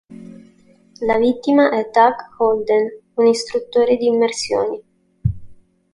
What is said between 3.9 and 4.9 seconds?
di immersioni.